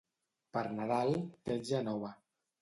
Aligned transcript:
Per 0.55 0.63
Nadal, 0.79 1.13
petja 1.51 1.83
nova. 1.91 2.11